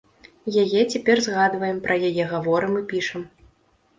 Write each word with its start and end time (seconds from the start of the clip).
Яе 0.61 0.81
цяпер 0.93 1.17
згадваем, 1.25 1.77
пра 1.85 1.95
яе 2.09 2.23
гаворым 2.33 2.73
і 2.79 2.81
пішам. 2.95 3.21